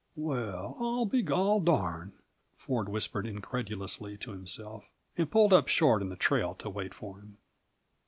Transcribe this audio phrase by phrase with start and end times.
[0.15, 2.13] "Well, I'll be gol darned!"
[2.57, 4.85] Ford whispered incredulously to himself,
[5.15, 7.37] and pulled up short in the trail to wait for him.